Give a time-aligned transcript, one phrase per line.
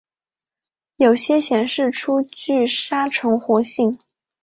[0.95, 3.99] 有些显示出具杀虫活性。